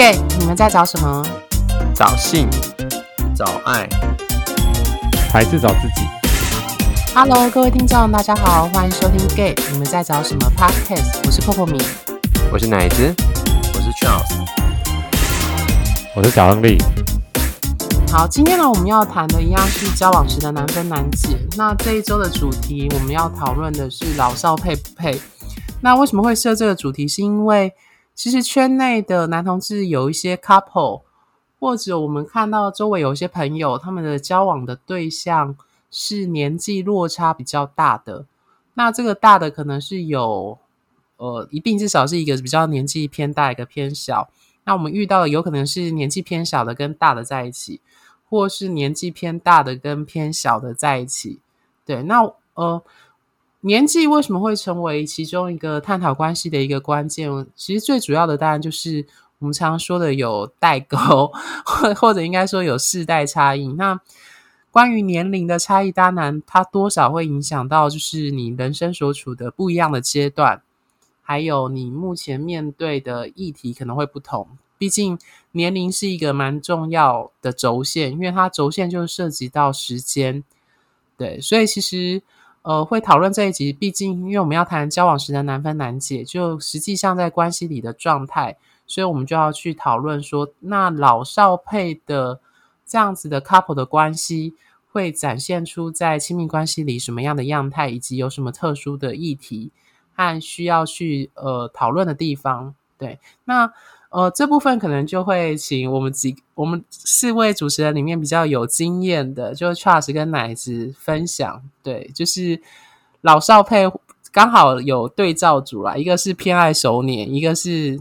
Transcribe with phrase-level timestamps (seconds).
[0.00, 1.22] gay，你们在找什么？
[1.94, 2.48] 找性，
[3.36, 3.86] 找爱，
[5.30, 6.06] 还是找自己
[7.14, 11.18] ？Hello，各位听众，大家好，欢迎收听 gay，你们在找什么 Podcast？
[11.26, 11.78] 我是 Coco 米，
[12.50, 13.14] 我是奶子，
[13.74, 14.48] 我是 Charles，
[16.16, 16.78] 我是小亨利。
[18.10, 21.36] 好，今天呢，我们要谈的一样是交往时的难分难解。
[21.58, 25.20] 那这一周的主题，我们要讨论的是老少配不配。
[25.82, 27.06] 那为什么会设这个主题？
[27.06, 27.74] 是因为
[28.14, 31.02] 其实圈内的男同志有一些 couple，
[31.58, 35.56] 或者我们看到周围有一些朋友，他们的交往的对象
[35.90, 38.26] 是年纪落差比较大的。
[38.74, 40.58] 那这个大的可能是有，
[41.16, 44.28] 呃，一定至少是一个比较年纪偏大，一个偏小。
[44.64, 47.80] 那我们遇到的有可能是年纪偏小的跟大的在一起，
[48.28, 51.40] 或是年纪偏大的跟偏小的在一起。
[51.86, 52.82] 对，那呃。
[53.62, 57.30] 年纪为什么会成为其中一个探讨关系的一个关键？
[57.54, 59.06] 其实最主要的当然就是
[59.38, 61.30] 我们常说的有代沟，
[61.66, 63.68] 或或者应该说有世代差异。
[63.74, 64.00] 那
[64.70, 70.62] 关于年龄的差异，当然它多少会影响到，就是你人生所处的不一样的阶段，
[71.20, 74.48] 还有你目前面对的议题可能会不同。
[74.78, 75.18] 毕竟
[75.52, 80.42] 年龄是一个蛮重要的轴线，因为它轴线就涉及到时间。
[81.18, 82.22] 对，所以其实。
[82.62, 92.40] 呃，会讨论这一集，毕竟因为我们要谈交往时的难分难解，就实际上在关系里的状态，所以我们就要去讨论说，那老少配的
[92.86, 94.54] 这样子的 couple 的关系，
[94.92, 99.70] 会展现出在亲密关系里什么样的样态，以及有什么特殊的议题
[100.14, 102.74] 和需要去呃讨论的地方。
[102.98, 103.72] 对，那。
[104.10, 111.62] 呃，这部分可能就会请我们几我们四位主持人里面比较有经验的，就 Charles 跟奶子分享。
[111.80, 112.60] 对，就是
[113.20, 113.84] 老少配
[114.32, 118.00] 刚好有对照组啦，一个是偏爱熟年，一个是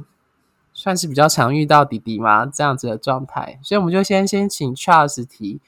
[0.73, 3.59] 算是比较常遇到弟弟嘛这样子的状态。
[3.61, 5.59] 所以我们就先先请 Charles 提，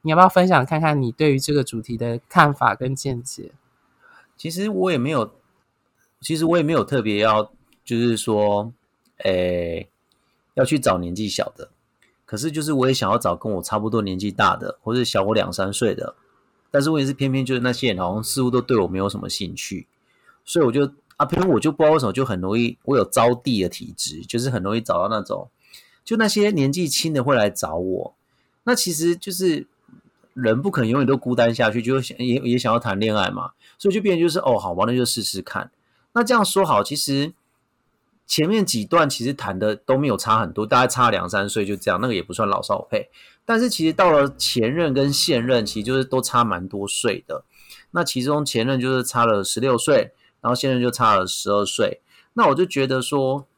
[0.00, 3.52] 你要不要分享看看你对于这个主题的看法跟见解？
[4.38, 5.30] 其实我也没有，
[6.22, 7.52] 其实我也没有特别要，
[7.84, 8.72] 就是说。
[9.22, 9.86] 诶，
[10.54, 11.70] 要去找年纪小的，
[12.26, 16.14] 可是就是我也想要找跟我差不多年纪大的，或者小我两三岁的，
[16.70, 19.86] 但是问题是偏偏就是那些人好像似乎都对我没有什么兴趣，
[20.44, 25.48] 所以我就啊，偏偏我就不知道为什么就很容易，我有招娣的体质，就是很容易找到那种，
[26.04, 28.14] 就那些年纪轻的会来找我，
[28.64, 29.66] 那其实就是
[30.34, 35.70] 人不可能永远都孤单下去，就想也也想要谈恋爱嘛，所以就变成就是哦，好吧，那就试试看。
[36.12, 37.32] 那这样说好，其实。
[38.30, 43.10] 前面几段其实谈的都没有差很多，大概差两三岁就这样，那个也不算老少配。
[43.44, 47.42] 但是其实到了前任跟现任，其实就是都差蛮多岁的。
[47.90, 52.00] 那其中前任就是差了十六岁，然后现任就差了十二岁。
[52.34, 53.48] 那我就觉得说，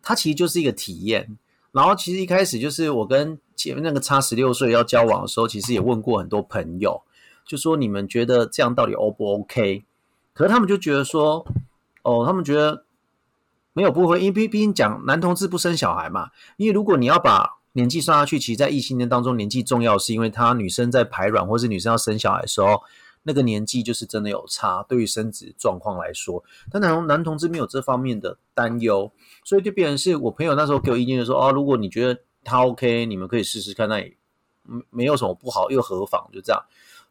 [0.00, 1.36] 他其实就是一个体验。
[1.72, 7.02] 然后其实一开始就是我跟前面那个差十六岁要交往的时候，其实也问过很多朋友，
[7.44, 9.82] 就说你们觉得这样到底 O 不 OK？
[10.32, 11.44] 可是他们就觉得说，
[12.04, 12.84] 哦，他们觉得。
[13.80, 16.28] 没有不会，因为毕毕竟讲男同志不生小孩嘛。
[16.58, 22.82] 因为如果你要把年纪算下去，其实，在异性恋当中，年纪重要是因为他女生在排卵或是女生要生小孩的时候，
[23.22, 24.84] 那个年纪就是真的有差。
[24.86, 29.10] 对于生殖状况来说，但男男同志没有这方面的担忧，
[29.46, 34.14] 所以就变成是我朋友那时候给我意见就说：哦，如果你觉得他 OK，你们可以试试看，那也
[34.64, 36.28] 没没有什么不好，又何妨？
[36.34, 36.62] 就这样。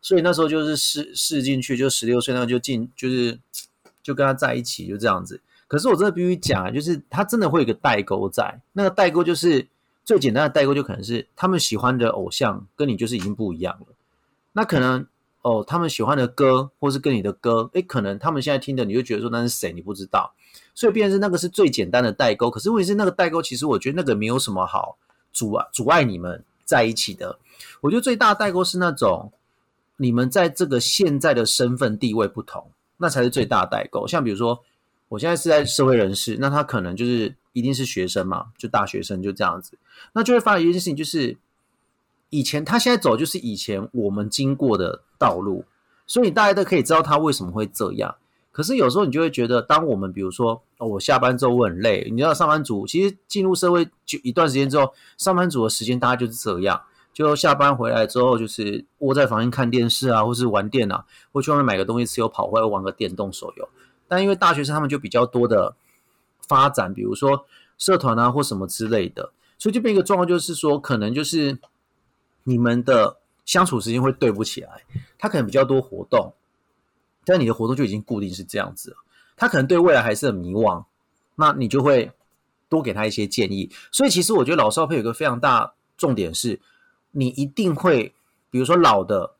[0.01, 3.39] 所以那时候就是试试进去，就十六岁那就进，就是
[4.03, 5.41] 就跟他在一起，就这样子。
[5.69, 9.67] 可是我真的必须讲啊，就是他真的会有一个代沟在，那个代沟就是
[10.03, 13.85] 最简单的代沟，就可能是他们喜欢的偶像跟你就是已经不一样了。
[14.53, 15.05] 那可能
[15.43, 20.33] 哦，他们喜欢的歌，或是跟你的歌，诶，可能他们现在听的，你就觉得说那是谁，你不知道。
[20.73, 22.49] 所以变成是那个是最简单的代沟。
[22.49, 24.97] 可是问题是那个代沟，其实我觉得那个没有什么好
[25.31, 27.37] 阻碍阻碍你们在一起的。
[27.81, 29.31] 我觉得最大的代沟是那种
[29.97, 34.07] 你们在这个现在的身份地位不同，那才是最大的代沟。
[34.07, 34.63] 像比如说。
[35.09, 39.77] 我现在是在社会人士，那他可能就是一定是学生嘛，就大学生就这样子，
[40.13, 41.35] 那就会发现一件事情，就是
[42.29, 45.65] 以前他现在走就是以前我们经过的道路，
[46.07, 48.15] 所以大家都可以知道他为什么会这样。
[48.51, 56.81] 可是有时候你就会觉得，当我们比如说哦，我下班之后我很累，你知道上班族其实进入社会就一段时间之后，上班族的时间大概就是这样，
[57.13, 63.69] 就下班回来之后就是窝在房间看电视啊，或是玩电脑，或去外面买个东西吃，又跑回来玩个电动手游。
[64.09, 65.73] 但因为大学生他们就比较多的
[66.45, 67.45] 发展，比如说
[67.77, 71.57] 社团啊或什么之类的，所以就变一个状况，就是说可能就是
[72.43, 74.83] 你们的相处时间会对不起来。
[75.17, 76.33] 他可能比较多活动，
[77.23, 78.97] 但你的活动就已经固定是这样子了。
[79.37, 80.83] 他可能对未来还是很迷惘，
[81.35, 82.11] 那你就会
[82.67, 83.71] 多给他一些建议。
[83.91, 86.59] 所以其实我觉得老少配有个非常大重点是，
[87.11, 88.13] 你一定会，
[88.49, 89.35] 比如说老的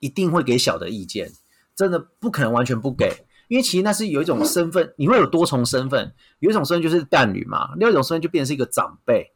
[0.00, 1.32] 一定会给小的意见，
[1.74, 9.30] 真的不可能完全不给，因为其实那是有一种身份，你会有多重身份，有一种身份就是伴侣嘛，另外一种身份就变成是一个长辈，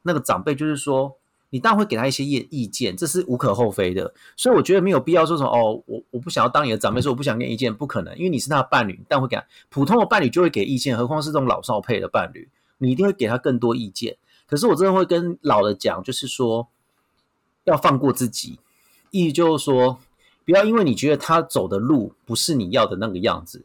[0.00, 1.18] 那个长辈就是说。
[1.54, 4.14] 你当然会给他一些意意见，这是无可厚非的。
[4.38, 14.16] 所以我觉得没有必要说什么哦，我我不想要当你的长辈，说我不想给意见，不可能，因为你是他的伴侣，但会给他普通的伴侣就会给意见，何况是这种老少配的伴侣，你一定会给他更多意见。
[14.46, 16.68] 可是我真的会跟老的讲，就是说
[17.64, 18.58] 要放过自己，
[19.10, 19.98] 意思就是说
[20.44, 23.64] 不要因为你觉得他走的路不是你要的那个样子，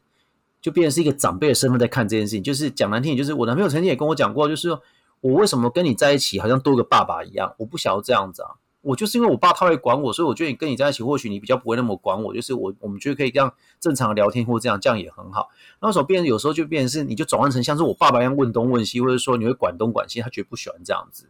[0.61, 2.43] 就变成是一个长辈的身份在看这件事情。
[2.43, 4.77] 就是讲难听点，就是我男朋友曾经也跟我讲过，就是。
[5.21, 7.55] 我为什么跟你在一起好像多个爸爸一样？
[7.57, 8.51] 我不想要这样子啊！
[8.81, 12.31] 我就是因为我爸他会管我，所以我觉得你跟你在一起，或许你比较不会那么管我。
[12.35, 15.49] 就是我我们觉得可以这样正常聊天，或这样这样也很好。
[15.81, 21.25] 那时候变有时候就变成是，你就转换成像是我爸爸一样问东问西，或者说你会管东管西，他绝不喜欢这样子，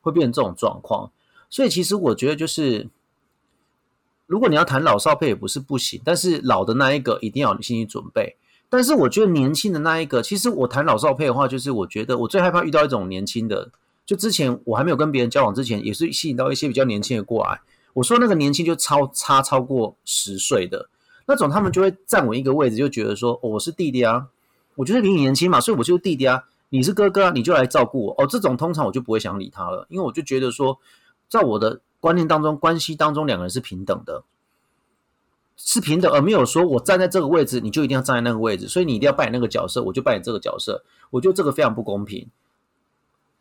[0.00, 1.12] 会变成这种状况。
[1.50, 2.88] 所以其实我觉得就是，
[4.30, 8.36] 如果你要谈老少配也不是不行，但是老的那一个一定要有心理准备。
[8.68, 13.72] 但是我觉得年轻的那一个，其实我谈老少配的话，就是我觉得我最害怕遇到一种年轻的。
[14.06, 17.60] 就之前我还没有跟别人交往之前，也是吸引到一些比较年轻的过来。
[17.92, 20.88] 我说那个年轻就超差超过十岁的
[21.26, 24.28] 那种，他们就会站稳一个位置，就觉得说我是弟弟啊，
[24.76, 28.26] 我就是比你年轻嘛，所以我就是弟弟啊，你是哥哥啊，你就来照顾我哦。
[28.28, 30.78] 这种通常我就不会想理他了，因为我就觉得说，
[31.28, 34.24] 在我的观念当中，关系当中两个人是平等的。
[35.62, 40.82] 是平等，而没有说我站在这个位置，你就一定要站在那个位置，所以你一定要扮演那个角色，我就扮演这个角色。
[41.10, 42.26] 我觉得这个非常不公平，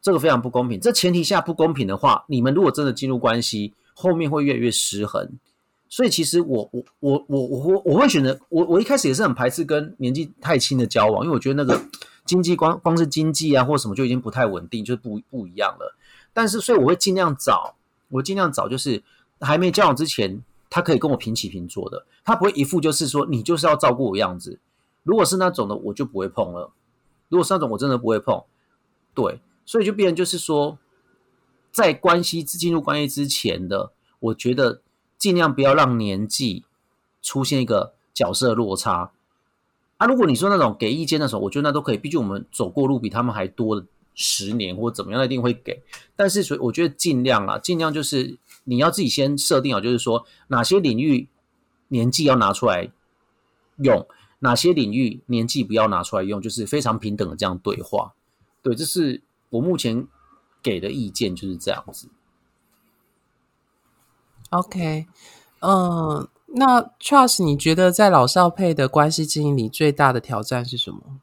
[0.01, 0.77] 这个非常不公平。
[0.81, 5.39] 这前提下不公平的话，你们如果真的进入关系，后面会越来越失衡。
[5.87, 11.81] 所以其实我我我我我我会选择我我一开始也是很排斥跟年纪太轻的交往，因为我觉得那个
[12.25, 15.95] 经济光光是经济啊或什么就已经不太稳定，就是不不一样了。
[16.33, 17.75] 但是所以我会尽量找，
[18.09, 19.03] 我尽量找就是
[19.39, 20.43] 还没交往之前。
[20.71, 24.59] 他可以跟我平起平坐的，他不会一副就是说你就是要照顾我样子。
[25.01, 26.71] 如果是那种的，我就不会碰了。
[27.27, 28.43] 如果是那种，我真的不会碰。
[29.15, 30.77] 对，所以就变成就是说，
[31.71, 34.83] 在关系进入关系之前的，我觉得
[35.17, 36.65] 尽量不要让年纪
[37.23, 39.09] 出现一个角色落差。
[39.97, 43.87] 啊，如果你说那种给意见的时候，我觉得那都可以，毕竟我们走过路比他们还多的
[44.19, 45.81] 十年或怎么样，一定会给。
[46.15, 48.37] 但是所以我觉得尽量啊，尽量就是。
[48.65, 51.27] 你要自己先设定好，就是说哪些领域
[51.87, 52.91] 年纪要拿出来
[53.77, 54.05] 用，
[54.39, 58.13] 哪些领域年纪不要拿出来用，就是非常平等的这样对话。
[58.61, 60.05] 对，这是我目前
[60.61, 62.09] 给的意见，就是这样子。
[64.51, 65.07] OK，
[65.61, 71.19] 嗯，那 Charles，你觉得在老少配的关系经营里最大的挑战是什么？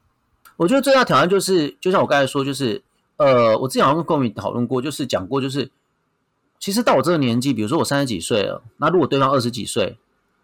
[0.56, 2.82] 我觉得最大挑战就是，就像我刚才说，就是
[3.16, 5.70] 呃，我之前好像跟各位讨论过，就是讲过，就是。
[6.58, 9.98] 其实到我这个年纪，比如说我三十几岁了，那如果对方二十几岁，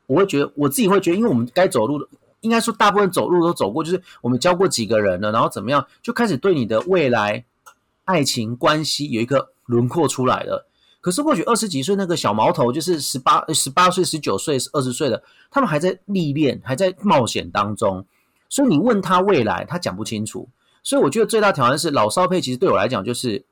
[0.06, 2.06] 我会觉得我自己会觉得，因为我们该走路的，
[2.42, 7.42] 应该说大部分走路都走过，就是我们教过几个人了，然后怎么样，就开始对你的未来
[8.04, 10.68] 爱情关系有一个轮廓出来了。
[11.00, 18.04] 可是或许二十几岁那个小毛头，就是十八、十八岁、十九岁、二十岁的，他们还在历练，还在冒险当中，
[18.50, 20.46] 所以你问他未来，他讲不清楚。
[20.82, 23.44] 所以我觉得最大挑战是老少配，其实对我来讲就是。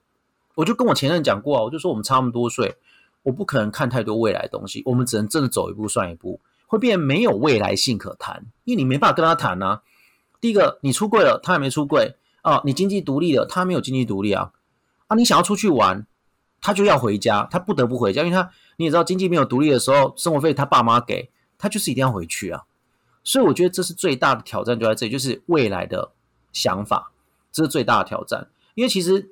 [0.56, 2.76] 我就跟我前任讲过啊，我就说我们差那么多岁，
[3.22, 9.80] 我不可能看太多未来的东西，我们只能真的走一步算一步，会变没有未来性可谈，因为你没办法跟他谈啊。
[10.38, 14.52] 第一个，你出柜了，他还没出柜啊；你经济独立了，他没有经济独立啊。
[15.06, 16.04] 啊，你想要出去玩，
[16.60, 22.64] 他就要回家，他不得不回家，因为他你也知道，经济没有独立的时候，生活费他爸妈给，他就是一定要回去啊。
[23.24, 26.10] 所以我觉得这是最大的挑战，就在这里，就是未来的
[26.52, 27.12] 想法，
[27.52, 29.30] 这是最大的挑战，因为其实。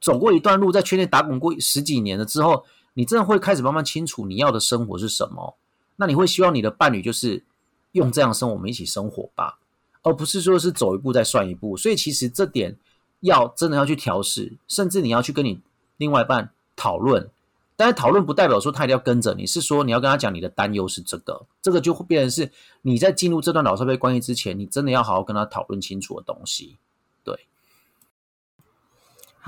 [0.00, 2.64] 走过一段路，在圈内打滚过十几年了之后，
[2.94, 5.56] 你真的会开始慢慢清楚你要的生活是什么。
[5.96, 7.42] 那你会希望你的伴侣就是
[7.90, 9.58] 用这样生活，我们一起生活吧，
[10.04, 11.76] 而不是说是走一步再算一步。
[11.76, 12.76] 所以其实这点
[13.18, 15.60] 要真的要去调试，甚至你要去跟你
[15.96, 17.28] 另外一半讨论。
[17.74, 22.52] 但是讨论不代表说他一定要跟着你，是说你要跟他讲你的担忧是这个，这个就会变成是
[22.82, 26.76] 你在进入这段老少配关系之前，你真的要好好跟他讨论清楚的东西。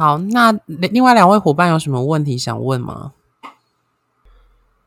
[0.01, 3.13] 好，那另外两位伙伴有什么问题想问吗？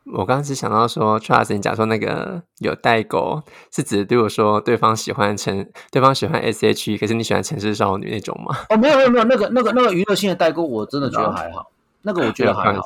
[0.05, 8.58] 我刚刚是想到说，Charles，你讲说那个有代沟，是指对我说对方喜欢城，对方喜欢 S.H.E，可是你喜欢城市少女那种吗？
[8.72, 11.70] 哦，没有没有没有，那个那个那个娱乐性的代沟，我真的觉得还好。
[12.01, 12.82] 那个我觉得还好，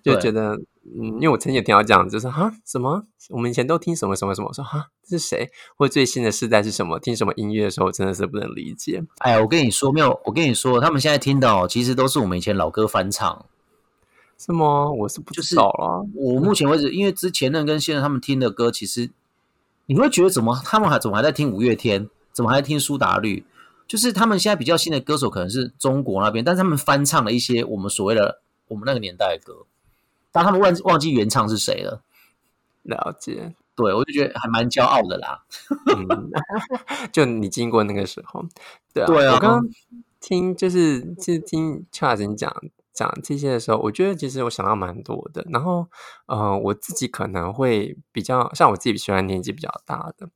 [0.00, 9.02] 就觉得嗯，因为我曾经也听到这样，就是哈什么，我们以前都听什么什么什么，说哈是谁，或者最新的世代是什么，听什么音乐的时候，真的是不能理解。
[9.18, 13.46] 哎呀，我跟你说，没有，我跟你说，他们现在听的哦，其实都是我们以前老歌翻唱。
[14.38, 14.90] 是吗？
[14.90, 16.04] 我是不知道了。
[16.16, 19.08] 我目前为止，因为之前任跟现在他们听的歌，其实
[19.86, 23.46] 你会觉得怎么他们还怎么还在听五月天，怎么还在听苏打绿？
[23.86, 29.64] 就是他们现在比较新的歌手可能是中国那边，但是他们翻唱了一些我们所谓的我们那个年代的歌，
[30.32, 32.02] 但他们忘忘记原唱是谁了。
[32.82, 35.44] 了解，对我就觉得还蛮骄傲的啦。
[37.12, 38.44] 就你经过那个时候，
[38.92, 39.34] 对啊，对啊。
[39.34, 39.68] 我刚刚
[40.18, 42.52] 听就是就是听 Charles 讲。
[42.94, 45.42] 讲这些的时候，我觉得其实我想到蛮多的。
[45.48, 45.86] 然后，
[46.26, 50.28] 呃，我自己可能会比较像我自己喜欢年纪比较大的。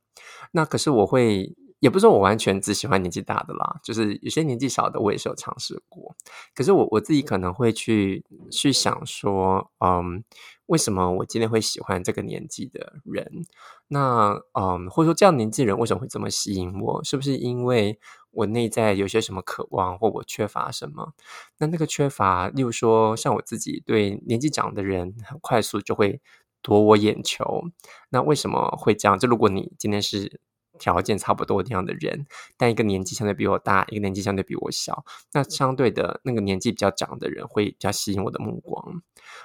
[0.53, 6.15] 那可是我会，也不是说我完全只喜欢年纪大的啦，就是有些年纪小的我也是有尝试过。
[6.55, 10.23] 可是我我自己可能会去去想说，嗯，
[10.67, 13.45] 为什么我今天会喜欢这个年纪的人？
[13.87, 17.03] 那嗯，或者说这样年纪人为什么会这么吸引我？
[17.03, 17.99] 是不是因为？
[18.31, 21.13] 我内在有些什么渴望，或我缺乏什么？
[21.57, 26.21] 那那个缺乏，例如说，像我自己对年纪长的人，很快速就会
[26.61, 27.63] 夺我眼球。
[28.09, 29.17] 那为什么会这样？
[29.17, 30.39] 就如果你今天是
[30.79, 32.25] 条件差不多这样的人，
[32.57, 35.03] 但一个年纪相对比我大，一个年纪相对比我小，
[35.33, 39.01] 那相对的那个年纪比较长的人会比较吸引我的目光。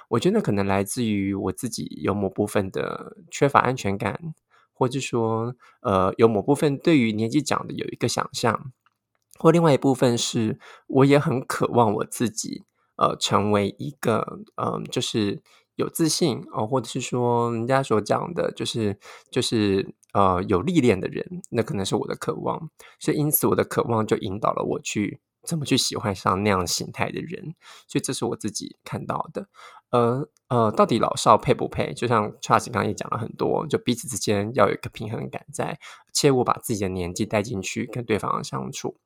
[0.09, 4.33] 我觉得可能来自于我自己有某部分的缺乏安全感，
[4.73, 8.71] 或者说，呃，有某部分对于年纪长的有一个想象。
[9.39, 12.63] 或另外一部分是，我也很渴望我自己，
[12.97, 15.41] 呃，成为一个，嗯，就是
[15.75, 18.97] 有自信哦，或者是说人家所讲的，就是
[19.31, 22.69] 就是呃有历练的人，那可能是我的渴望。
[22.99, 27.55] 所以因此，我的渴望就引导了我去怎么去喜欢上那样形态的人。
[27.87, 29.47] 所以这是我自己看到的。
[29.89, 31.93] 呃呃，到底老少配不配？
[31.93, 35.77] 就像 Charles 刚刚也讲了很多，就彼此之间要有一个平衡感在，
[36.13, 38.97] 切勿把自己的年纪带进去跟对方相处。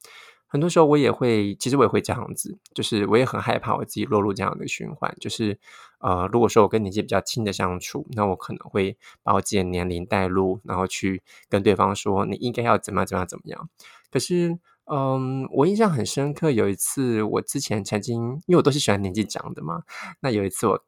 [0.48, 5.16] 很多时候我也会，其实我也会这样子，就是我也很害怕我自己落入这样的循环。
[5.20, 5.60] 就是
[6.00, 13.70] 呃，如果说我跟年纪比较轻的相处，那我可能会把我自己的年龄带入，然后去跟对方说你应该要怎么怎么怎么样。
[14.12, 14.58] 可是。
[14.90, 16.50] 嗯，我印象很深刻。
[16.50, 19.84] 有一次，我之前曾经，因为我都是喜欢年纪长的嘛。
[20.22, 20.82] 那有一次，我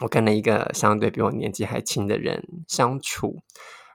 [0.00, 3.42] 我跟了一个相对比我年纪还轻的人相处。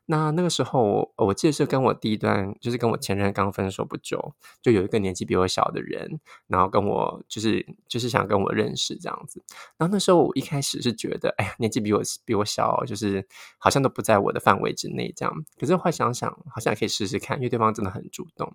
[0.10, 9.44] 那那个时候，我记得是跟我第一段，就是跟我前任刚分手不久，就有一个年纪比我小的人，然后跟我就是就是想跟我认识这样子。
[9.78, 15.34] 然后那时候我一开始是觉得，哎呀，年纪比我比我小，就是好像都不在我的范围之内这样。
[15.60, 18.54] 可是后来想想，好像可以试试看，因为对方真的很主动。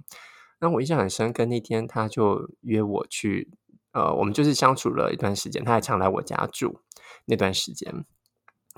[0.58, 3.50] 那我印象很深刻，那天他就约我去，
[3.92, 6.80] 呃，我们就是相处了一段时间，他还常来我家住
[7.26, 8.06] 那段时间。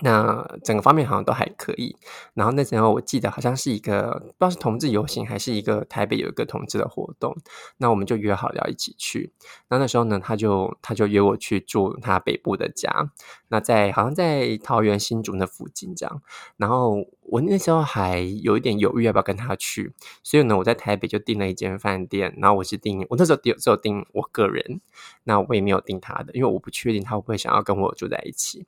[0.02, 1.96] 那整个方面好像都还可以，
[2.34, 7.36] 然后那时候我记得好像是一个不知道是同志游行还是一个台北有一个同志的活动，
[7.76, 9.32] 那我们就约好了要一起去。
[9.68, 13.08] 那那时候呢，他就他就约我去住他北部的家，
[13.48, 16.22] 那在好像在桃园新竹那附近这样。
[16.56, 19.92] 然后我那时候还有一点犹豫要不要跟他去，
[20.24, 24.80] 所以呢，我在台北就订了一间饭店，然后我是订我那时候只有订我个人，
[25.22, 28.66] 那我也没有订他的，因为我不确定他会不会想要跟我住在一起。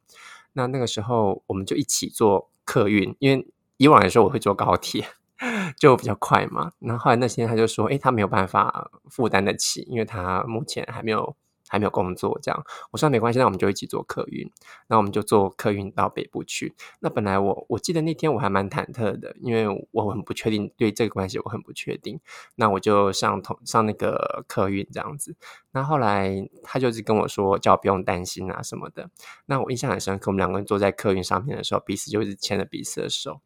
[0.57, 3.47] 那那个时候，我们就一起坐客运，因为
[3.77, 5.07] 以往来说我会坐高铁，
[5.79, 6.73] 就比较快嘛。
[6.81, 11.37] 然后后来那天他就说：“哎，他没有办法负担得起，因为他目前还没有。”
[11.69, 14.51] 还没有工作，这样我说没关系，那我们就一起坐客运，
[14.89, 16.75] 那我们就坐客运到北部去。
[17.01, 22.21] 那本来我我记得那天我还蛮忐忑的，因为我很不确定对这个关系，我很不确定。
[22.55, 25.37] 那我就上同上那个客运这样子。
[25.73, 29.11] 那后来他就是跟我说，叫我不用担心啊什么的。
[29.47, 33.41] 那我印象很深刻，我们两个人坐在客运上面的时候，彼此就是牵着彼此的手。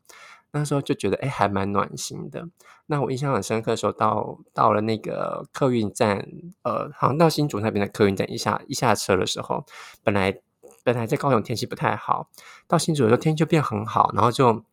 [0.53, 2.49] 那时候就觉得哎，还蛮暖心的。
[2.87, 6.27] 那我印象很深刻的时候，到到了那个客运站，
[6.63, 9.65] 呃，好像到新竹那边的客运站，一下一下车的时候，
[10.03, 10.41] 本来
[10.83, 12.29] 本来在高雄天气不太好，
[12.67, 14.65] 到新竹的时候天气就变很好，然后就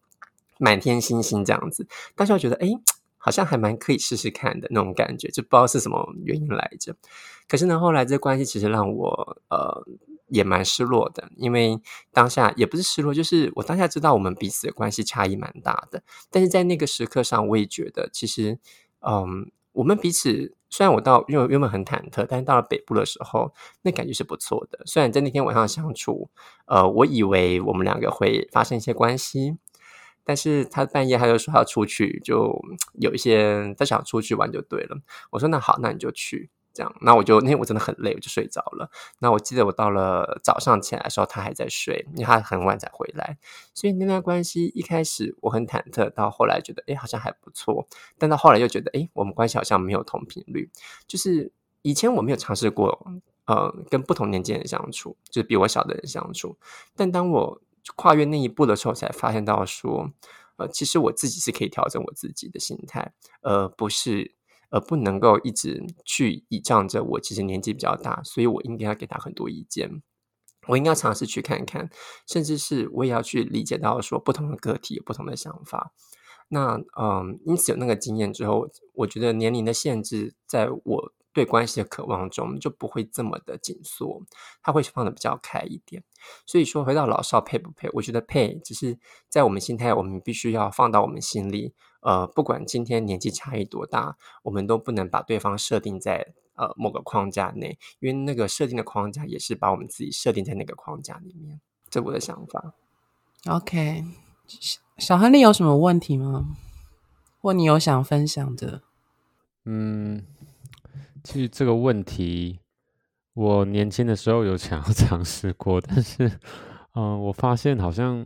[0.57, 1.87] 满天星星这样子。
[2.15, 2.69] 当时我觉得哎，
[3.17, 6.95] 好像还蛮可以试试看的那种感觉，就不知道是什么原因来着。
[7.47, 9.85] 可是呢，后来这关系其实让我呃。
[10.27, 11.79] 也蛮失落的，因为
[12.11, 18.59] 当下也不是失落，就是我当下知道我们彼此的关系差异蛮大的，但是在那个时刻上，我也觉得其实，
[19.01, 23.53] 嗯，我们彼此虽然我到因为原本很忐忑，但是到了北部的时候，
[23.83, 24.81] 那感觉是不错的。
[24.85, 26.29] 虽然在那天晚上相处，
[26.65, 29.55] 呃，我以为我们两个会发生一些关系，
[30.25, 32.61] 但是他半夜他就说要出去，就
[32.99, 34.97] 有一些他想出去玩就对了。
[35.29, 36.49] 我说那好，那你就去。
[36.77, 38.91] 这样，那我就那天我真的很累，我就睡着了。
[39.17, 43.39] 那我记得我到了早上起来的时候，他还在睡，因为他很晚才回来。
[43.73, 47.87] 所以那段关系一开始我很忐忑，到后来觉得哎好像还不错，
[48.19, 50.69] 但到后来又觉得哎我们关系好像没有同频率。
[51.07, 53.07] 就是以前我没有尝试过
[53.47, 56.59] 呃跟不同年纪人相处，就是比我小的人相处。
[56.95, 57.59] 但当我
[57.95, 60.11] 跨越那一步的时候，才发现到说，
[60.57, 64.36] 呃其实我自己是可以调整我自己的心态，而不是。
[64.69, 70.01] 而不能够一直去倚仗着我，其实年纪比较大，所以我应该要给他很多意见。
[70.67, 71.89] 我应该尝试去看看，
[72.27, 75.93] 甚至是我也要去理解到说，不同的个体有不同的想法。
[76.49, 81.13] 那嗯，因此有那个经验之后，我觉得年龄的限制在我。
[81.37, 84.23] 对关系的渴望中就不会这么的紧缩，
[84.63, 86.03] 他会放的比较开一点。
[86.47, 88.97] 所以说，回到老少配不配，我觉得配，只是
[89.29, 91.75] 在我们心态，我们必须要放到我们心里。
[92.01, 101.61] 呃，不管今天年纪差异多大，我们都不能把对方设定在呃某个框架内，因为那个设定的框架也是把我们自己设定在那个框架里面。
[101.91, 102.73] 这我的想法。
[103.45, 104.03] OK，
[104.97, 106.57] 小亨利有什么问题吗？
[107.39, 108.81] 或你有想分享的？
[109.65, 110.25] 嗯。
[111.27, 112.57] 其实这个问题，
[113.33, 116.31] 我年轻的时候有想要 尝试过，但是，
[116.95, 118.25] 嗯，我发现好像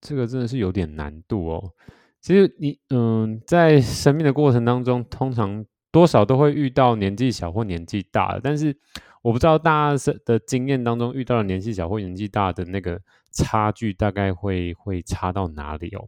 [0.00, 1.74] 这个真的是有点难度哦。
[2.22, 8.74] 其实你，嗯，在生命的过程当中，通常多少都会遇到年纪小或年纪大的，但是
[9.20, 12.98] 我不知道大家的经验当中遇到了年纪小或年纪大的那个
[13.30, 16.06] 差距，大概会会差到哪里哦？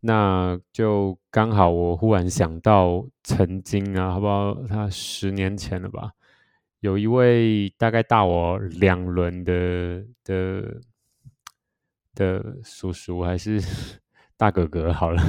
[0.00, 4.54] 那就刚好，我忽然想到，曾经啊，好不好？
[4.68, 6.12] 他十年前了吧？
[6.80, 10.80] 有一位大概大我两轮的的
[12.14, 13.60] 的叔叔，还是
[14.38, 14.92] 大哥哥？
[14.92, 15.20] 好了，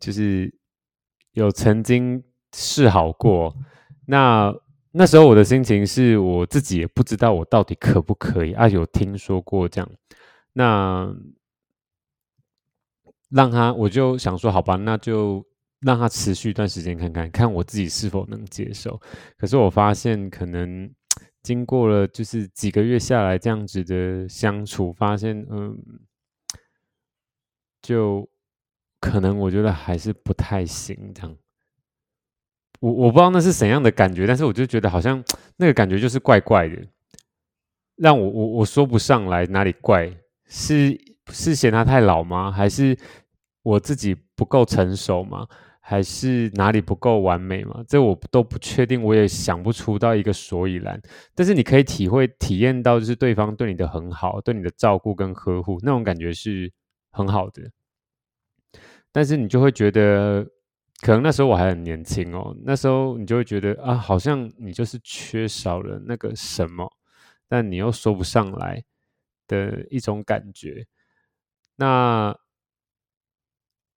[0.00, 0.52] 就是
[1.32, 3.54] 有曾经示好过。
[4.06, 4.52] 那
[4.90, 9.88] 那时候我的心情是我自己也不知道我到底可不可以啊，有听说过这样。
[10.54, 11.14] 那。
[13.30, 15.44] 让他，我就想说，好吧，那就
[15.80, 18.98] 让他持续一段时间看看， 看我自己是否能接受。
[19.36, 20.90] 可是我发现，可能
[21.42, 25.76] 经过了就是几个月下来这样子的相处，发现，嗯，
[27.82, 28.26] 就
[28.98, 31.12] 可能我觉得还是不太行。
[31.14, 31.36] 这样，
[32.80, 35.22] 我我不知道那是怎样的感觉，但是我就觉得好像
[35.58, 36.82] 那个感觉就是怪怪的，
[37.96, 40.10] 让我我我说不上来哪里怪
[40.46, 40.98] 是。
[41.32, 42.50] 是嫌他太老吗？
[42.50, 42.96] 还是
[43.62, 45.46] 我自己不够成熟吗？
[45.80, 47.82] 还是哪里不够完美吗？
[47.88, 51.00] 这我都不确定，我也想不出到一个所以然。
[51.34, 56.70] 但是你可以体会、体验到，就是对方对你的很好，对你的照顾跟呵护，那种感觉是
[57.10, 57.62] 很好的。
[59.10, 60.46] 但是你就会觉得，
[61.00, 66.86] 可能那时候我还很年轻哦，那时候你就会觉得啊，好像你就是缺少了那个什么，
[67.48, 68.84] 但你又说不上来
[69.46, 70.86] 的一种感觉。
[71.78, 72.36] 那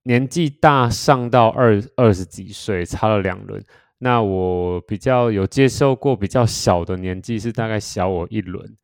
[0.04, 3.64] 年纪大上到二二十几岁，差了两轮。
[3.98, 8.78] 那我比较有接受过比较小的年纪，是大概小我一轮，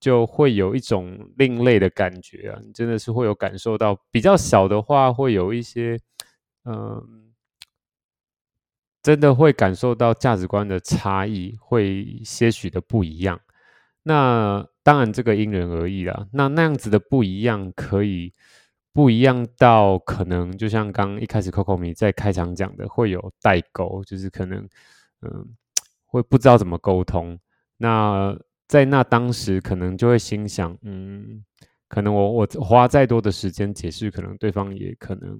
[0.00, 2.60] 就会有一种另类的感觉啊！
[2.64, 5.98] 你真的是会有感受到，比较小的话会有一些，
[6.64, 7.32] 嗯，
[9.02, 13.40] 真的会感受到价值观的差异，会些许的不一样。
[14.04, 16.26] 那当然，这个因人而异啦。
[16.32, 18.32] 那那样子的不一样，可以
[18.92, 24.66] 不一样到可能，就像刚一开始 Coco 米在开场讲的，会有代沟，就是可能，
[25.20, 25.54] 嗯，
[26.06, 27.38] 会不知道怎么沟通。
[27.76, 28.34] 那
[28.66, 31.44] 在那当时，可能就会心想，嗯，
[31.86, 35.38] 可能我我花再多的时间解释，可能对方也可能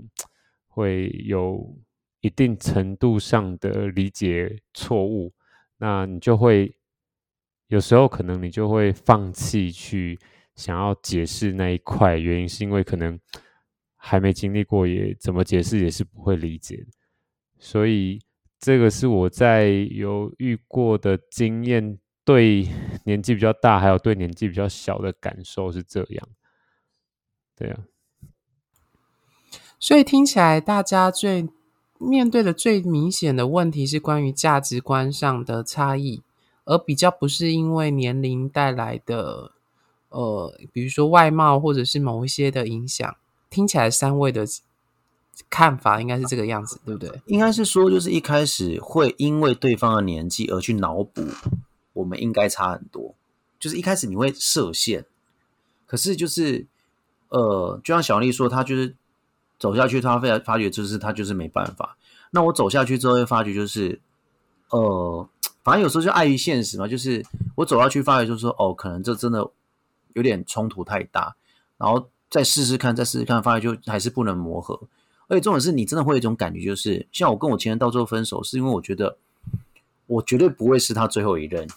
[0.67, 1.75] 会有
[2.21, 5.33] 一定程度上的理解错误。
[5.79, 6.75] 那你就会。
[7.69, 10.19] 有时候可能你就会放弃去
[10.55, 13.19] 想要解释那一块，原因是因为可能
[13.97, 16.87] 还没经历过，也怎么解释也是不会理解。
[17.59, 18.21] 所以
[18.59, 22.69] 这个是我在有遇过的经验，对
[23.05, 26.29] 年纪比较大，还有对年纪比较小的感受是这样。
[27.55, 27.85] 对啊，
[29.79, 31.49] 所以听起来大家最
[31.99, 36.23] 面对的最明显的问题是关于价值观上的差异。
[36.69, 39.53] 而比较不是因为年龄带来的，
[40.11, 43.17] 呃，比如说外貌或者是某一些的影响，
[43.49, 44.47] 听起来三位的
[45.49, 47.23] 看法应该是这个样子，对不对？
[47.25, 51.25] 应该是说，就是一开始会因为对方的年纪而去脑补，
[51.95, 53.15] 我们应该差很多。
[53.59, 55.07] 就是一开始你会设限，
[55.87, 56.67] 可是就是，
[57.31, 58.95] 呃，就像小丽说，她就是
[59.59, 61.97] 走下去，她发发觉就是她就是没办法。
[62.31, 64.03] 那我走下去之后，会发觉就是。
[64.71, 65.27] 呃，
[65.69, 67.23] 反正有时候就碍于现实嘛，就是
[67.55, 69.47] 我走下去发觉，就是说，哦，可能这真的
[70.15, 71.37] 有点冲突太大，
[71.77, 74.81] 然后再试试看，再试试看，发觉就还是不能磨合。
[75.27, 79.19] 而且重点是你真的会有一种感觉，就是像我跟我前任到最后分手，是因为我觉得
[80.07, 81.69] 我绝对不会是他最后一任。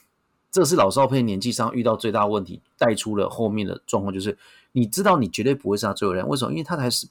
[0.49, 4.37] 这是老少配年纪上遇到最大问题，带出了后面的状况，就是
[4.71, 6.51] 你知道你绝对不会是他最后一任，为什么？
[6.53, 7.09] 因为他才是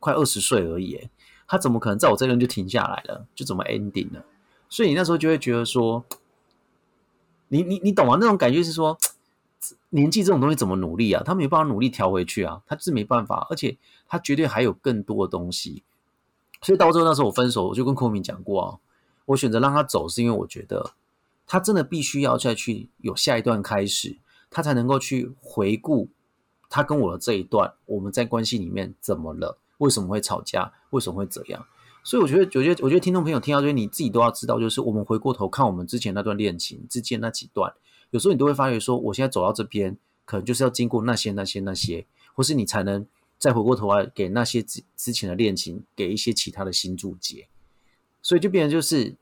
[0.00, 1.08] 快二十岁而已，
[1.46, 4.24] 他怎么可能在我这任就停下来了，就怎么 ending 了？
[4.68, 6.04] 所以你那时候就会觉得说，
[7.48, 8.16] 你你你懂吗？
[8.20, 8.98] 那种感觉是说，
[9.90, 11.22] 年纪这种东西怎么努力啊？
[11.24, 13.76] 他没办法努力调回去啊，他是没办法，而且
[14.08, 15.82] 他绝对还有更多的东西。
[16.62, 18.78] 所以到最后那时候我分手，我就跟寇明讲过啊，
[19.26, 20.92] 我选择让他走，是因为我觉得
[21.46, 24.16] 他真的必须要再去有下一段开始，
[24.50, 26.08] 他才能够去回顾
[26.68, 31.66] 他跟我的这一段，我们在关系里面怎么了，为什么会吵架，为什么会怎样。
[32.06, 37.74] 所以我觉得，我觉得，我觉得听众朋友听到这些，你自己都要知道，就是我们回过头看我们之前那段恋情之间那几段，
[38.10, 43.04] 有时候你都会发觉说，我现在走到这边，可能就是要经过那些、那些、那些，或是你才能
[43.40, 47.48] 再回过头来给那些之之前的恋情给一些其他的新注解。
[48.22, 49.16] 所以就变成就是，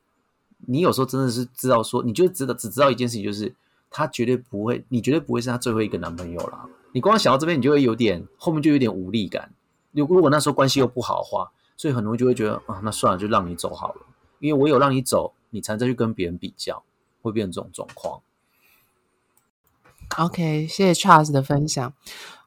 [0.67, 3.51] 你有时候真的是知道说，你就知道只知道一件事情，就是
[3.89, 6.69] 他绝对不会，你绝对不会是他最后一个男朋友啦。
[6.93, 9.51] 你光想到这边，你就会有点后面就有点无力感。
[9.91, 11.51] 如果如果那时候关系又不好的话。
[11.77, 14.01] 所以很多人就会觉得啊，那算了，就让你走好了，
[14.39, 16.83] 因为我有让你走，你才再去跟别人比较，
[17.21, 18.21] 会变成这种状况。
[20.17, 21.93] OK，谢谢 Charles 的分享。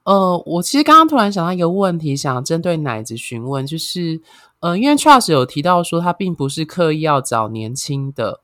[0.05, 4.21] 呃，我其实刚刚突然想到一个问题，想针对奶子询问，就是
[4.61, 8.41] 呃，因为 Charles 有提到说他并不是刻意要找年轻的。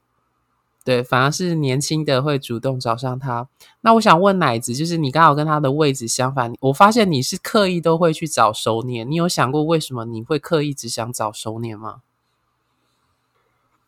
[0.84, 3.48] 对，反而是年轻的会主动找上他。
[3.80, 9.10] 那我想问奶子，就是你刚好跟他的位置相反，我发现你是刻意都会去找熟年。
[9.10, 12.02] 你有想过为什么你会刻意只想找熟年吗？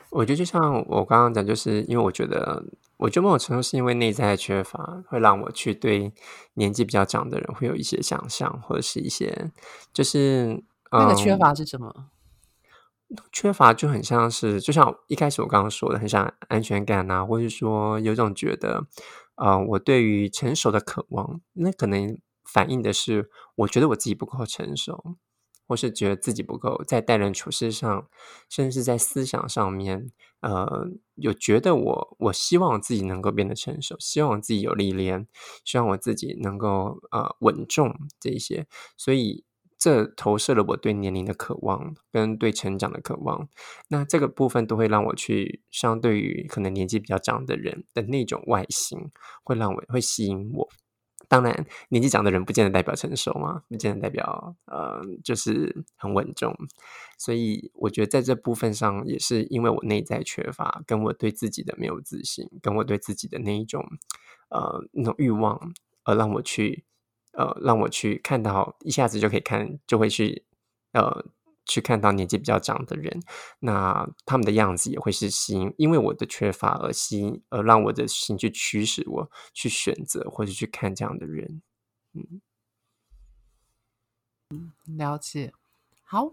[0.08, 2.64] 我觉得就像我刚刚讲，就是因为我觉得，
[2.96, 6.10] 我觉得某种程度是因为内在的缺乏，会让我去对
[6.54, 9.50] 年纪比较长的人会有一些想象，或者是一些
[9.92, 12.06] 就是那个缺乏是什么？
[13.32, 18.86] 缺乏就很像是，就像一开始我刚刚说的，很像安全感啊，或者说有种觉得，
[19.36, 25.16] 呃，我对于成熟的渴望，那可能反映的是，我觉得我自己不够成熟，
[25.68, 28.08] 或是觉得自己不够在待人处事上，
[28.48, 35.28] 甚至是在思想上面，呃，有觉得我我希望自己能够变得成熟，希望自己有历练，
[35.64, 38.66] 希望我自己能够呃稳重这一些，
[38.96, 39.45] 所以。
[39.86, 43.48] 这投射了我对年龄的渴望，跟对成长的渴望。
[43.86, 49.12] 那这个部分都会让我去，相对于可能年纪比较长的人的那种外形，
[49.44, 50.68] 会让我会吸引我。
[51.28, 56.52] 当然，年纪长的人不见得代表成熟嘛，不见得代表呃，就是很稳重。
[57.16, 63.84] 所以我觉得在这部分上，也是因为我内在缺乏，跟我对自己的没有自信，跟我对自己的那一种
[64.48, 65.72] 呃那种欲望，
[66.02, 66.82] 而让我去。
[67.36, 70.44] 呃，让我去看到，一下子就可以看，就会去
[70.92, 71.24] 呃，
[71.66, 73.20] 去看到年纪比较长的人，
[73.58, 81.60] 那他们的样子也会是吸引，因为我的缺乏而吸引，而让我的心去驱使我去选择或者去看这样的人。
[82.14, 82.40] 嗯，
[84.50, 85.52] 嗯，了解。
[86.04, 86.32] 好，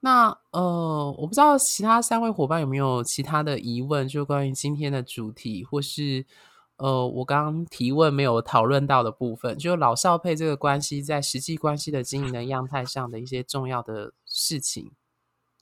[0.00, 6.26] 那呃，我不知道其他三位伙伴有没有其他的疑问，就关于今天的主题，或是。
[6.78, 14.90] 呃，我刚刚提问没有讨论到的部分，就老少配这个关系在实际关系的经营的样态上的一些重要的事情，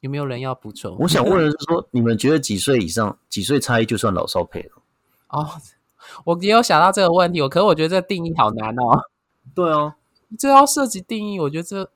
[0.01, 0.97] 有没有人要补充？
[1.01, 4.83] 我想问的是，说你们觉得几岁以上、几岁差异就算老少配了？
[5.29, 5.47] 哦，
[6.25, 9.03] 我也有想到这个问题，我可是我觉得这定义好难哦。
[9.55, 9.97] 对啊，
[10.39, 11.91] 这要涉及定义，我觉得这，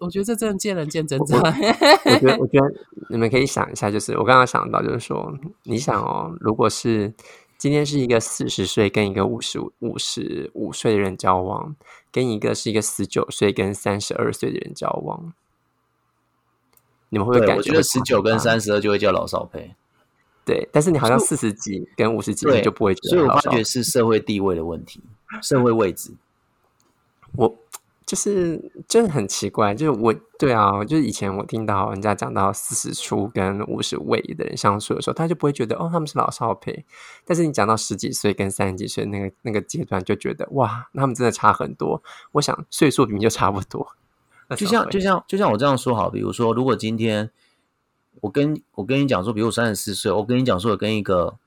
[0.00, 1.16] 我觉得这真的见仁见智。
[1.20, 2.72] 我觉得，我觉得
[3.10, 5.30] 你们可以想一下，就是我刚刚想到，就是说，
[5.64, 7.12] 你想哦，如果是。
[7.64, 11.74] 今天是一个四十岁跟一个五十五十五岁的人交往，
[12.12, 15.32] 跟一个是一个十九岁跟三十二岁的人交往，
[17.08, 19.74] 你们会不会感觉十九跟三十二就会叫老少配？
[20.44, 25.00] 对，但是你好像四十几跟五十几就不会，所以我发觉是社会地位的问题，
[25.40, 26.14] 社会位置。
[27.34, 27.56] 我。
[28.06, 36.84] 就是就是很奇怪，就是我对啊，就是以前我听到人家讲到四十出跟五十位的人相处的时候，他就不会觉得哦他们是老少配，
[37.24, 42.02] 但是你讲到十几岁跟三十几岁那个那个阶段，就觉得哇，他们真的差很多。
[42.32, 43.96] 我想岁数比就差不多，
[44.54, 47.30] 就像就像就像我这样说好，比如说如果今天
[48.20, 51.38] 我跟我跟你讲说，比如三十四岁，我跟你讲说我跟一个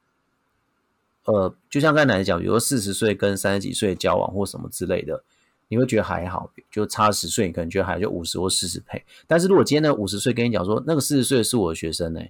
[1.25, 5.23] 呃，就像刚才讲，比如说四十岁跟三十几岁交往或什么之类的。
[5.69, 9.03] 你会觉得还好，就差十岁，你可能觉得还就五十或四十倍。
[9.27, 12.21] 但是如果今天那五十岁跟你讲说，那个四十岁是我的学生呢，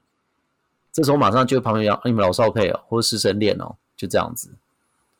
[0.92, 4.52] 这时候马上就旁边讲你们老少配哦，或者师生恋哦，就这样子。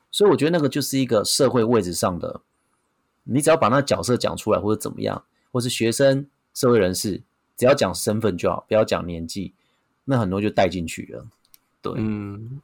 [0.10, 2.42] 所以我觉得那个就是一个社会位置上的，
[3.26, 7.22] 你只要把那角色讲出来，或者怎么样，或是学生、社会人士，
[7.56, 9.54] 只要讲身份就好，不要讲年纪，
[10.06, 11.26] 那很多就带进去了。
[11.82, 12.60] 对，嗯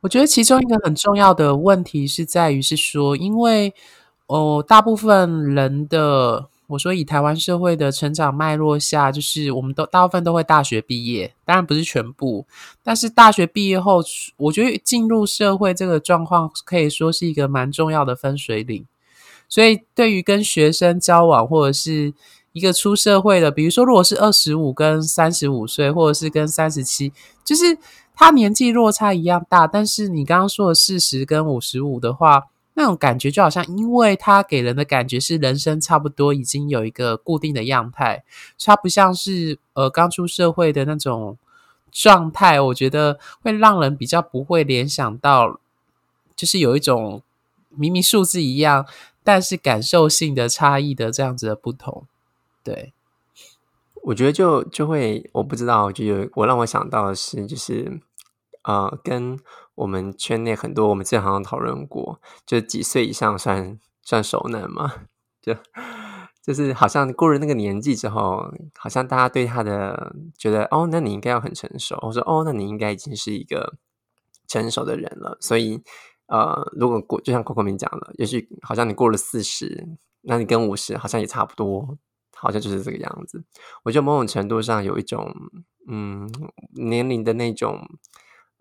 [0.00, 3.72] 我觉得其中一个很重要的问题是在于是说，因为
[4.26, 12.46] 哦，大部分人的我说以台湾社会的成长脉络下，就是我们都大部分都会大学毕业，当然不是全部，
[12.82, 14.02] 但是大学毕业后，
[14.38, 18.86] 我觉得进入社会这个状况可以说是一个蛮重要的分水岭。
[19.46, 22.14] 所以对于跟学生交往，或者是
[22.52, 27.12] 一个出社会的，比如说如果是二十五跟三十五岁，或者是跟三十七，
[27.44, 27.76] 就是
[28.14, 38.24] 他年纪落差一样大，但是你刚刚说的四十跟五十五的话，那种感觉就好像，因为他给人的感觉是人生差不多已经有一个固定的样态，
[38.62, 41.38] 它不像是呃刚出社会的那种
[41.92, 45.60] 状态，我觉得会让人比较不会联想到，
[46.34, 47.22] 就是有一种
[47.70, 48.86] 明明数字一样，
[49.22, 52.04] 但是感受性的差异的这样子的不同，
[52.62, 52.92] 对。
[54.02, 58.00] 我觉得就就会，我不知道，就有我让我想到的是，就是
[58.60, 59.38] 呃，跟
[59.74, 64.92] 我们圈内很多我们之前好像讨论过，就几岁以上算算熟男嘛，
[65.40, 65.54] 就
[66.42, 73.76] 就是好像过了那个年纪之后，好像大家对他的觉得哦，那你应该要很成熟，我说哦，那你应该已经是一个
[74.46, 75.82] 成熟的人了，所以
[76.26, 79.86] 呃，如果过就像 Coco 明讲的，也许好像你过了四十，
[80.22, 81.98] 那你跟五十好像也差不多。
[82.36, 83.42] 好像就是这个样子，
[83.84, 85.32] 我觉得某种程度上有一种，
[85.88, 86.28] 嗯，
[86.74, 87.80] 年龄的那种，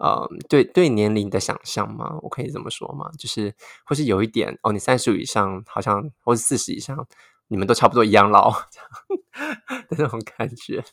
[0.04, 2.20] 呃，对对年龄的想象吗？
[2.22, 3.10] 我可以这么说吗？
[3.18, 7.08] 就是或是有一点哦，你三十五以上，好像或是四十以上，
[7.48, 8.52] 你们都差不多一样老
[9.88, 10.84] 的那种感觉，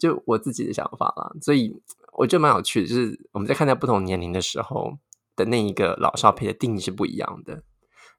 [0.00, 1.30] 就我自己的想法啦。
[1.40, 1.80] 所以
[2.14, 4.98] 我觉得蛮有趣，就是我们在看待不同年龄的时候
[5.36, 7.62] 的那一个老少配的定义是不一样的。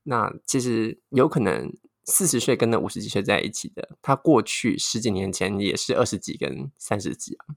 [0.04, 1.72] 那其实有可能。
[2.10, 7.52] 四十岁跟那五十几岁在一起的，他过去十几年前也是二十几跟三十几啊，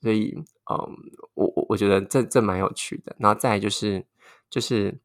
[0.00, 0.36] 所以，
[0.70, 0.78] 嗯，
[1.34, 3.14] 我我觉得这这蛮有趣的。
[3.18, 4.04] 然后再就是，
[4.48, 4.98] 就是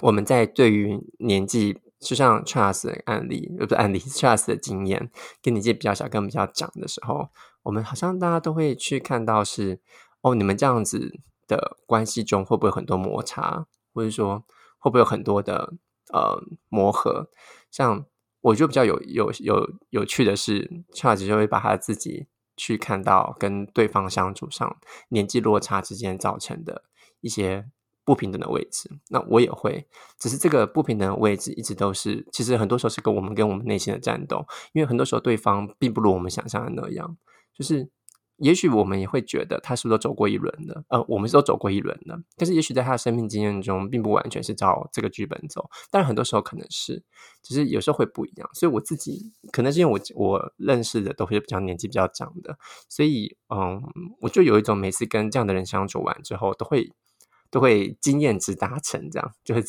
[0.00, 5.10] 我们在对于年纪，就像 Charles 的案例，不是案例，Charles 的经验，
[5.42, 7.28] 跟年纪比较小跟比较长的时候，
[7.62, 9.80] 我们好像大家都会去看到是，
[10.22, 14.44] 哦，你们这样子的关系中会不会很多摩擦，或者说
[14.78, 15.74] 会不会有很多的
[16.12, 17.28] 呃磨合？
[17.70, 18.06] 像
[18.40, 24.76] 我觉得比较有有有有趣的是，Charles 就会把他自己去看到跟对方相处上
[25.08, 26.84] 年纪落差之间造成的
[27.20, 27.66] 一些
[28.04, 28.90] 不平等的位置。
[29.08, 29.86] 那我也会，
[30.18, 37.16] 只是这个不平等的位置一直都是，其实很多时候是跟我们跟我们内心的战斗，因为很多时候对方并不如我们想象的那样，
[37.54, 37.90] 就是。
[38.40, 40.84] 也许我们也会觉得他是不是都走过一轮的？
[40.88, 45.70] 呃，我们是都走过一轮的，但是也许在他的生命经验中，并不完全是照这个剧本走。
[45.90, 47.02] 但很多时候可能是，
[47.42, 48.48] 只是有时候会不一样。
[48.54, 53.80] 所以我自己可能是因为我我认识的都会比较年纪比较长的，所以嗯，
[54.20, 56.92] 我就有一种每次跟这样的人相处完之后，都会。
[57.52, 59.60] 都会经验值达成，这样就会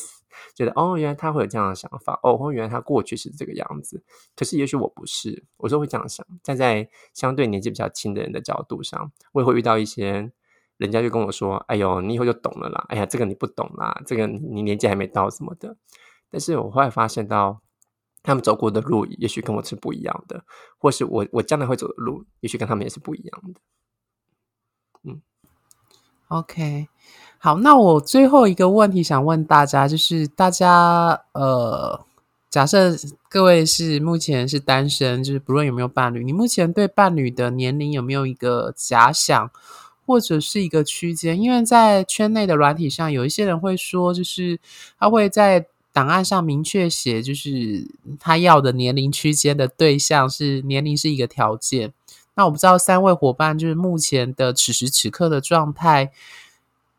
[0.55, 4.03] 觉得哦，原来他会有这样的想法哦，或原来他过去是这个样子。
[4.35, 6.25] 可是也许我不是，我就会这样想。
[6.43, 10.31] 站在相对年纪比较轻的人的角度上，我也会遇到一些
[10.77, 12.85] 人家就跟我说：“哎呦，你以后就懂了啦！
[12.89, 15.77] 哎呀，这个你不懂啦，这个你年纪还没到什么的。”
[16.31, 17.61] 但是我后来发现到，
[18.23, 20.43] 他们走过的路也许跟我是不一样的，
[20.77, 23.59] 或是我我将来会走的路，也许跟他们也是不一样的。
[25.03, 25.21] 嗯
[26.29, 26.87] ，OK。
[27.43, 31.99] 好，那我最后一个问题想问大家，就是大家呃，
[32.51, 32.95] 假设
[33.27, 39.49] 各位是目前是单身，就是不论有没有伴侣，你目前对伴侣的年龄有没有一个假想，
[40.05, 41.41] 或者是一个区间？
[41.41, 44.59] 因为在圈内的软体上，有一些人会说，就是
[44.99, 47.87] 他会在档案上明确写，就是
[48.19, 51.91] 他要的年龄区间的对象是年龄是一个条件。
[52.35, 56.11] 那我不知道三位伙伴就是目前的此时此刻的状态。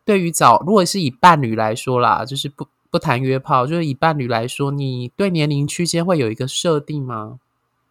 [0.05, 7.39] 对于找，如果是以伴侣来说啦，就是不不谈约炮，就是以伴侣来说，你对年龄区间会有一个设定吗？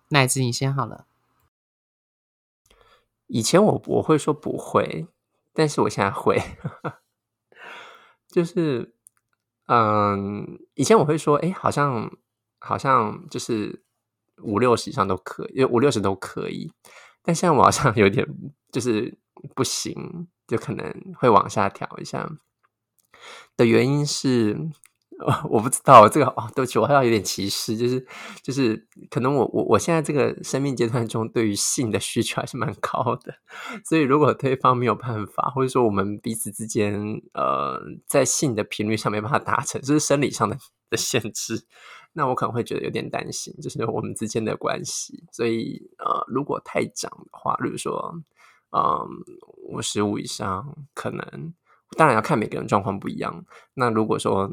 [0.09, 1.05] 乃子，你先好了。
[3.27, 5.07] 以前我我会说不会，
[5.53, 6.37] 但是我现在会，
[8.27, 8.93] 就是
[9.67, 12.11] 嗯，以前我会说，哎，好像
[12.59, 13.81] 好像就是
[14.41, 16.73] 五六十以上都可以，五六十都可以，
[17.23, 18.27] 但现在我好像有点
[18.69, 19.17] 就是
[19.55, 20.27] 不行。
[20.47, 22.29] 就可能会往下调一下
[23.55, 24.57] 的原因是，
[25.49, 28.05] 我不知道这个哦，对不起，我还要有点歧视，就是
[28.43, 33.33] 就是可能我我我现在这个生命阶段中，对于性的需求还是蛮高的，
[33.85, 36.99] 所以如果对方没有办法，或者说我们彼此之间
[37.33, 40.57] 呃在性的频率上没办法达成，这是生理上的
[40.89, 41.65] 的限制，
[42.11, 45.23] 那我可能会觉得有点担心，就是我们之间的关系。
[45.31, 48.21] 所以呃，如果太长的话，例如说
[48.71, 49.07] 嗯
[49.69, 51.53] 五十五以上，可能。
[51.97, 53.45] 当然要看每个人状况不一样。
[53.73, 54.49] 那如果说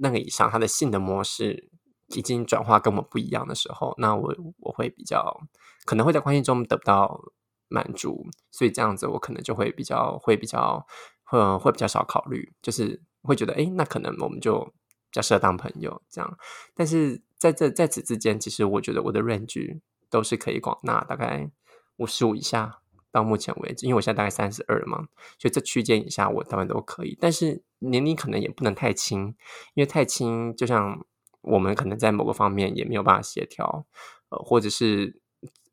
[0.00, 1.68] 那个以上他的性的模式
[2.14, 5.38] 已经转化跟我们不一样的时候，那我我会比较
[5.84, 7.20] 可能会在关系中得不到
[7.68, 10.86] 满足，所以这样子我可能就会比较会比较
[11.24, 16.38] 会会比较少考虑，就是会觉得哎，那可能我们就比较适合当朋友这样。
[16.74, 21.50] 但是在这在此之间，其实我觉得我的 range 都是可以广纳，大概
[21.98, 22.78] 五十五以下。
[23.12, 25.06] 到目前为止，因为我现在大概三十二嘛，
[25.38, 27.16] 所以这区间以下我当然都可以。
[27.20, 29.34] 但是年龄可能也不能太轻，
[29.74, 31.04] 因为太轻，就像
[31.42, 33.84] 我们可能在某个方面也没有办法协调，
[34.30, 35.20] 呃，或者是，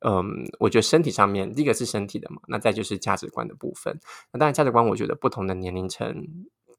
[0.02, 3.97] 嗯，我觉得身体上面，第一个是身体的嘛，那再就是价值观的部分。
[4.34, 6.28] 那当然价值观，我觉得不同的年龄层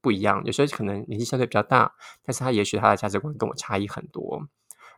[0.02, 4.46] 不一样，有时候可能年纪相对比较大，但是他也许他的价值观跟我差异很多。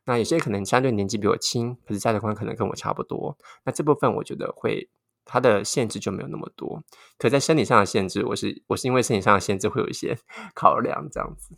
[0.07, 3.39] 那有些可能相对年纪比我轻，可是价值观可能跟我差不多。
[3.65, 4.89] 那这部分我觉得会。
[5.25, 6.83] 它的限制就没有那么多，
[7.19, 10.17] 可在身体上的限制，我是我是因为身体上的限制会有一些
[10.55, 11.57] 考量，这样子。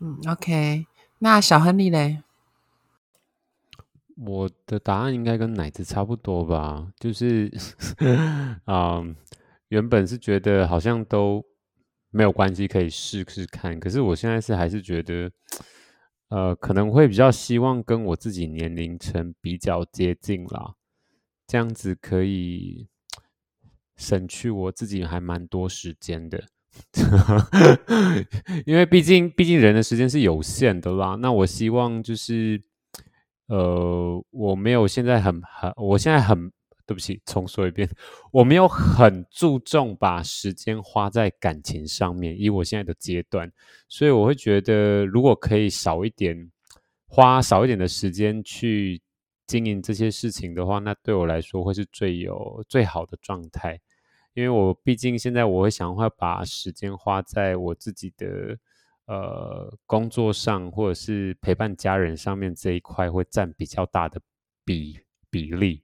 [0.00, 0.86] 嗯，OK，
[1.18, 2.22] 那小亨利嘞？
[4.16, 7.50] 我的答案应该跟奶子差不多吧，就是
[8.64, 9.02] 啊，
[9.68, 11.44] 原本是觉得好像都
[12.10, 15.32] 没有关系，可以试试看，可是我现在是还是觉得，
[16.28, 20.74] 呃，可能会比较希望跟我自己年龄层比较接近啦。
[21.46, 22.88] 这样子可以
[23.96, 26.42] 省去我自己还蛮多时间的，
[28.66, 31.16] 因为毕竟毕竟人的时间是有限的啦。
[31.16, 32.60] 那我希望就是，
[33.46, 36.50] 呃，我没有现在很很，我现在很
[36.86, 37.88] 对不起，重说一遍，
[38.32, 43.52] 我没有很注重把时间花在感情上面，以我现在的阶段，
[43.88, 46.50] 所以我会觉得，如果可以少一点，
[47.06, 49.00] 花少一点的时间去。
[49.46, 53.80] 经营这些事情的话，那对我来说会是最有最好的状态，
[54.32, 58.58] 因为我毕竟现在我会想会把时间花在我自己的
[59.06, 64.20] 呃工作上，或者是陪伴家人上面这一块会占比较大的
[64.64, 65.82] 比比例，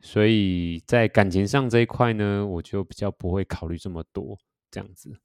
[0.00, 4.36] 所以在感情上这一块呢，我就比较不会考虑这么多
[4.70, 5.20] 这样子。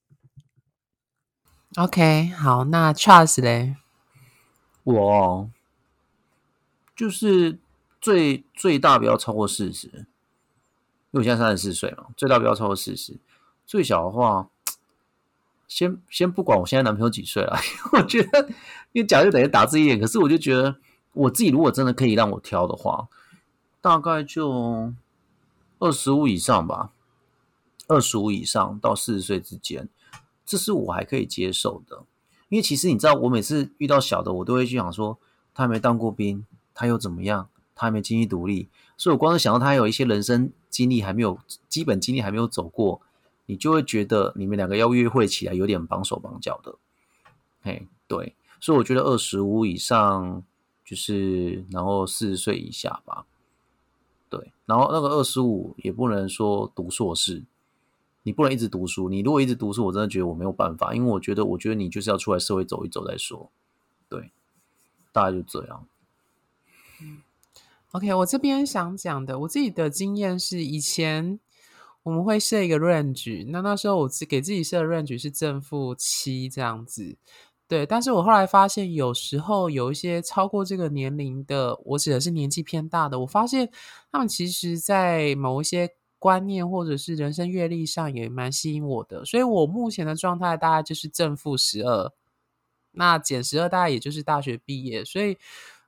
[1.75, 3.75] OK，好，那 Charles 嘞，
[4.83, 5.49] 我。
[6.97, 7.59] 就是
[8.01, 10.05] 最最大不要超过四十，因
[11.11, 13.15] 为我现在三十四岁嘛，最大不要超过四十。
[13.67, 14.49] 最小的话，
[15.67, 17.55] 先先不管我现在男朋友几岁了，
[17.93, 18.49] 我觉得，
[18.93, 19.99] 因为假就等于打字一点。
[19.99, 20.75] 可是我就觉得，
[21.13, 23.07] 我自己如果真的可以让我挑的话，
[23.79, 24.91] 大概就
[25.77, 26.91] 二十五以上吧，
[27.87, 29.87] 二十五以上到四十岁之间，
[30.43, 32.05] 这是我还可以接受的。
[32.49, 35.19] 因为其实你知道，我每次遇到小的，我都会去想说，
[35.53, 36.43] 他没当过兵。
[36.77, 37.49] 他又怎么样？
[37.73, 43.01] 他还没经济独立，所以我光是想到他有一些人生经历还没有基本经历还没有走过，
[43.47, 46.75] 你就会觉得你们两个要约会起来有点绑手绑脚的。
[47.61, 50.43] 嘿，对，所以我觉得二十五以上
[50.83, 53.25] 就是，然后四十岁以下吧。
[54.29, 57.43] 对，然后那个二十五也不能说读硕士，
[58.23, 59.07] 你不能一直读书。
[59.07, 63.51] 你如果一直读书，我真的觉得我没有办法，因为我觉得，我觉得你就是要出来社会走一走再说。
[64.09, 64.31] 对，
[65.11, 65.85] 大概就这样。
[67.91, 71.39] OK，我这边想讲的，我自己的经验是，以前
[72.03, 77.15] 我们会设一个 range，那那时候我自给自己设的 range 是正负七这样子，
[77.65, 77.85] 对。
[77.85, 83.69] 但是我后来发现，有时候有一些超过这个年龄的，我指的是年纪偏大的，我发现
[84.11, 92.11] 他们其实在某一些观念或者是人生阅历上也蛮吸引我的，所以我目前的状态大概就是正负十二，
[92.91, 95.37] 那减十二大概也就是大学毕业，所以。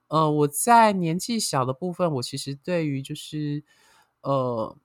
[0.09, 3.63] 呃，我在年纪小的部分，我其实对于就是
[4.21, 4.75] 呃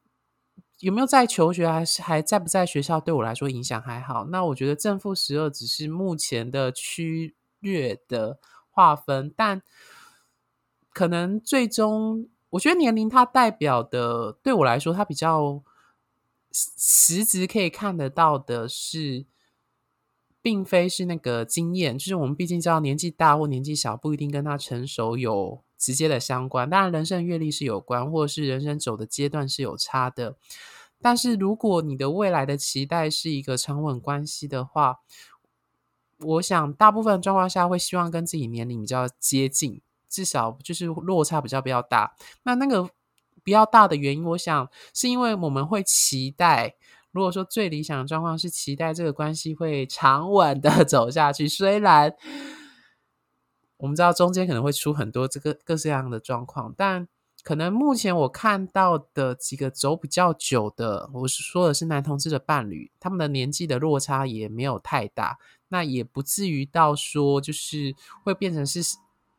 [0.80, 4.26] 有没有在求学，还是还在不在学校，对我来说影响还好。
[4.26, 8.38] 那我觉得正负十二只是目前的区略的
[8.70, 9.62] 划分，但
[10.92, 15.62] 可能最终，我觉得年龄它代表的，对我来说，它比较
[16.52, 19.24] 实质可以看得到的是。
[20.44, 26.68] 并非是那个经验，就是我们毕竟知道年纪大或年纪小不一定跟他成熟有直接的相关。
[26.68, 30.36] 当然，人生阅历是有关，或者是人生走的阶段是有差的。
[31.00, 34.98] 但是，如果你的未来的期待是一个长稳关系的话，
[36.18, 39.80] 我想大部分状况下会希望跟自己年龄比较接近，
[40.10, 42.14] 至少就是落差比较比较大。
[42.42, 42.90] 那那个
[43.42, 46.74] 比较大的原因，我想是因为我们会期待，
[47.14, 52.12] 如果说最理想的状况是期待这个关系会长稳的 走下去，虽然
[53.76, 57.06] 我们知道中间可能会出很多这个各式各样的状况，但
[57.44, 65.38] 可能目前我看到的几个走比较久的，我是说的是男同志的伴侣，他们的年纪的落差也没有太大，
[65.68, 67.94] 那也不至于到说就是
[68.24, 68.80] 会变成是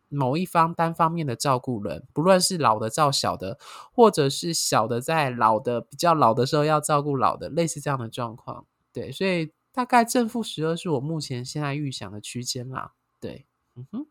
[0.10, 3.58] 某一方单方面的照顾人，不论是老的照小的，
[3.92, 8.66] 或者是小的在老的比较老的时候要照顾老的，类似这样的状况。
[8.94, 12.94] 对，所以大概正负十二是我目前现在预想的区间啦。
[13.20, 13.46] 对，
[13.76, 14.06] 嗯哼。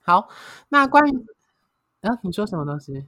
[0.00, 0.28] 好，
[0.70, 1.26] 那关于
[2.00, 3.06] 啊，你说什么东西？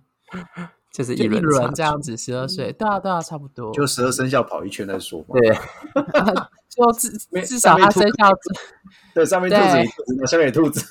[0.92, 3.72] 就是一轮轮这样子，十二岁，对啊，对啊，差不多。
[3.72, 5.26] 就十二生肖跑一圈再说嘛。
[5.34, 5.56] 对，
[6.68, 7.08] 就至
[7.46, 8.28] 至少他生肖，
[9.14, 10.84] 对，上面兔子，下面有兔子。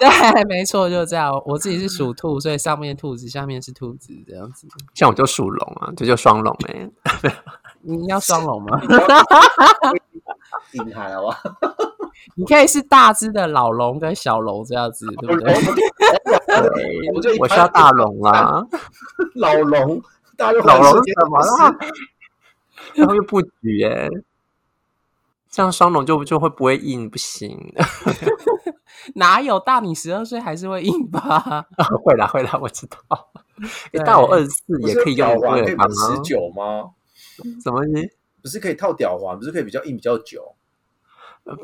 [0.34, 1.30] 对，没错，就这样。
[1.44, 4.66] 我自己是属兔，所以上面兔子，下面是兔子，这样子。
[4.94, 6.90] 像我就属龙啊，这就双龙哎、
[7.82, 8.80] 你要双龙吗？
[10.72, 11.38] 厉害好吧？
[12.34, 15.54] 你可以是大只的老龙跟小龙这样子，对不对？
[17.14, 18.62] 我就我是要大龙啊，
[19.34, 20.00] 老龙，
[20.36, 21.76] 大龙老龙怎么了？
[22.94, 24.08] 然后又不举耶、
[25.50, 27.58] 这样双龙就就会不会硬，不行。
[29.16, 31.66] 哪有大你十二岁还是会硬吧？
[32.04, 33.30] 会啦会啦，我知道。
[33.92, 36.90] 对诶大我二十四也可以用屌环可以为了帮持久吗？
[37.62, 38.10] 什么意思？
[38.42, 40.54] 不是可以套屌环，不是可以比较硬比较久？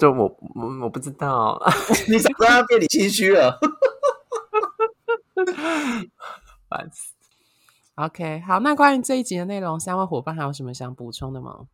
[0.00, 0.24] 就我
[0.54, 1.60] 我我不知道，
[2.08, 3.58] 你怎么让他变你心虚了？
[6.68, 7.12] 烦死
[7.94, 11.66] OK，好，那关于这一集的内容，三位伙伴还有什么想补充的吗？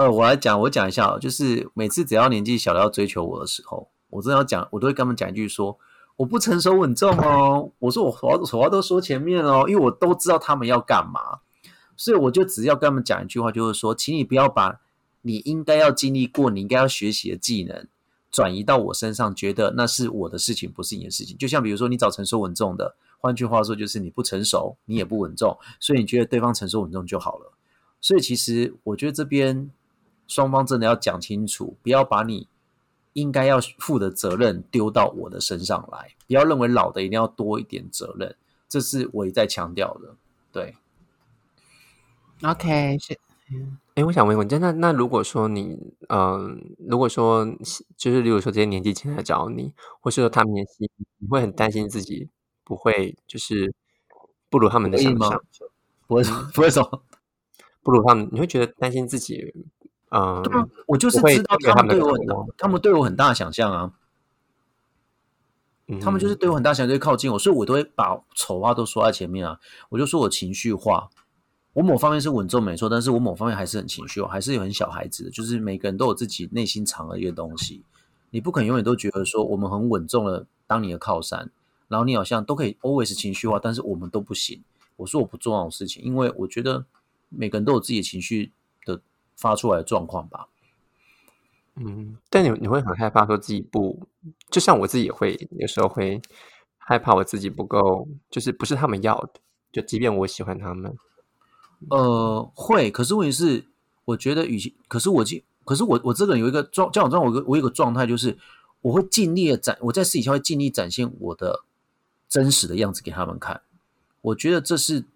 [0.00, 5.78] 呃，我来讲，我讲一下，就是每次只要年纪小的要追求我的时候，我真的要讲，我都会跟他们讲一句说，
[6.16, 7.70] 我不成熟稳重哦。
[7.80, 11.40] 我说我话我话都说前面哦，因为我都知道他们要干嘛，
[11.98, 14.80] 所以我就只要跟他们讲一句话，就是说，请你不要把
[15.20, 17.86] 你应该要经历过、你应该要学习的技能
[18.30, 21.36] 转移到我身上，觉得那是我的事情，不是你的事情。
[21.36, 27.52] 就像比如说，你找成熟稳重的，换句话说，就是你不成熟，你也不稳重，所以你觉得对方成熟稳重就好了。
[28.00, 29.70] 所以其实我觉得这边
[30.30, 32.46] 双方真的要讲清楚，不要把你
[33.14, 38.36] 应该要负的责任丢到我的身上来，不要认为老的一定要多一点责任，
[38.68, 40.14] 这是我一再强调的。
[40.52, 40.76] 对
[42.44, 43.18] ，OK，是。
[43.94, 45.76] 哎，我想问一问，那那如果说你，
[46.08, 47.44] 嗯、如果说
[47.96, 52.28] 就是，例如说这些年纪轻来找你，或是说他们年纪，你会很担心自己
[52.62, 53.74] 不会就是
[54.48, 55.42] 不如他们的想象，
[56.06, 57.02] 不会说不会说，
[57.82, 59.52] 不如他们，你会觉得担心自己，
[60.10, 60.42] 嗯、
[60.86, 62.26] 我就是知道他们对我很
[62.58, 63.92] 他们对我很大的想象啊，
[66.00, 69.58] 他们就是嗯对我很大想象，就会靠近我，所以我都会把丑话都说在前面啊。
[69.88, 71.08] 我就说我情绪化，
[71.72, 77.82] 我某方面是稳重没错，但是我某方面还是很情绪化，还是有很小孩子的，就是每个人都有自己内心藏的一个东西。
[78.30, 81.50] 你不可能永远都觉得说我们很稳重的当你的靠山，
[81.88, 84.62] 然后你好像都可以 always 情绪化，但是我们都不行。
[84.96, 86.84] 我说我不做那种事情，因为我觉得
[87.28, 88.52] 每个人都有自己的情绪的
[89.40, 90.48] 发出来的状况吧。
[91.76, 94.06] 嗯，但你你会很害怕说自己不，
[94.50, 96.20] 就像我自己也会有时候会
[96.76, 99.40] 害怕我自己不够，就是不是他们要的，
[99.72, 100.94] 就即便我喜欢他们，
[101.88, 103.64] 呃，会，可是问题是，
[104.04, 108.36] 我觉得与其，可是我尽，可是我我这个人有一个状交往状，我我有一个状态，就是
[108.82, 111.64] 我会尽力的展，我在私底下会尽力展现我的
[112.28, 113.62] 真实的样子给他们看。
[114.20, 115.06] 我觉得这是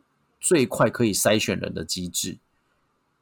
[0.41, 2.39] 最快可以筛选人的机制。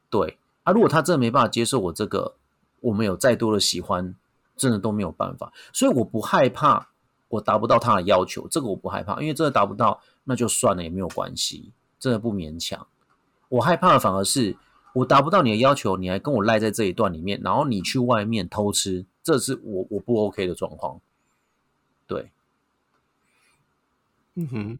[0.09, 2.35] 对啊，如果他真的没办法接受我这个，
[2.81, 4.15] 我们有再多的喜欢，
[4.55, 5.51] 真的都没有办法。
[5.71, 6.89] 所以我不害怕
[7.27, 12.87] 我达不到他的要求，这个我不害怕，因为真的达不到，那就算了，也没有关系，真的不勉强。
[13.49, 14.55] 我害怕的反而是
[14.93, 20.99] 我达不到你的要求，你还跟我赖在这一段里面，然后你去外面偷吃，这是我我不 OK 的状况。
[22.07, 22.31] 对，
[24.35, 24.79] 嗯哼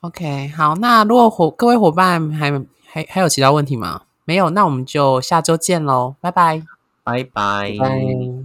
[0.00, 2.50] ，OK，好，那如果伙各位伙伴还
[2.86, 4.02] 还还有其他问题吗？
[4.24, 6.62] 没有，那我们就下周见喽，拜拜。
[7.02, 7.74] 拜拜。
[7.78, 8.43] 拜。